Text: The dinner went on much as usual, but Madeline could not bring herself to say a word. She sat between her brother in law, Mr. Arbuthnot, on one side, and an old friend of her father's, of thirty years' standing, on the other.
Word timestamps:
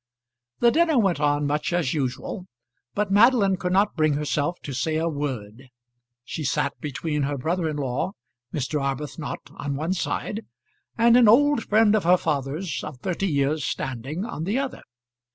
The 0.61 0.71
dinner 0.71 0.97
went 0.97 1.19
on 1.19 1.45
much 1.45 1.71
as 1.71 1.93
usual, 1.93 2.47
but 2.95 3.11
Madeline 3.11 3.55
could 3.55 3.71
not 3.71 3.95
bring 3.95 4.13
herself 4.15 4.57
to 4.63 4.73
say 4.73 4.95
a 4.95 5.07
word. 5.07 5.69
She 6.25 6.43
sat 6.43 6.79
between 6.81 7.21
her 7.21 7.37
brother 7.37 7.69
in 7.69 7.77
law, 7.77 8.13
Mr. 8.51 8.81
Arbuthnot, 8.81 9.51
on 9.51 9.75
one 9.75 9.93
side, 9.93 10.43
and 10.97 11.15
an 11.15 11.27
old 11.27 11.65
friend 11.65 11.93
of 11.93 12.03
her 12.03 12.17
father's, 12.17 12.83
of 12.83 12.97
thirty 13.01 13.27
years' 13.27 13.63
standing, 13.63 14.25
on 14.25 14.43
the 14.45 14.57
other. 14.57 14.81